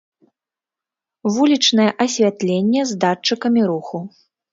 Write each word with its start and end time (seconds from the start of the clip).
Вулічнае 1.35 1.85
асвятленне 2.05 2.81
з 2.93 2.97
датчыкамі 3.05 3.61
руху. 3.73 3.97